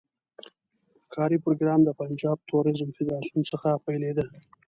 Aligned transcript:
کاري 1.13 1.37
پروګرام 1.45 1.79
د 1.85 1.89
پنجاب 2.01 2.37
توریزم 2.51 2.89
فدراسیون 2.97 3.41
څخه 3.51 3.69
پیلېده. 3.85 4.25